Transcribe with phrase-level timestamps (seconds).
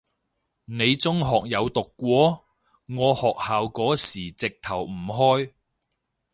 [0.65, 2.29] 你中學有讀過？
[2.97, 5.53] 我學校嗰時直頭唔開